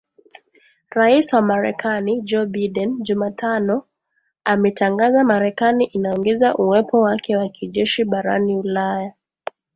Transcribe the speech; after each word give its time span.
Rais 0.95 1.27
wa 1.33 1.41
Marekani, 1.41 2.21
Joe 2.21 2.45
Biden, 2.45 2.99
Jumatano 3.03 3.83
ametangaza 4.43 5.23
Marekani 5.23 5.85
inaongeza 5.85 6.55
uwepo 6.55 6.99
wake 7.01 7.37
wa 7.37 7.49
kijeshi 7.49 8.05
barani 8.05 8.55
Ulaya 8.57 9.13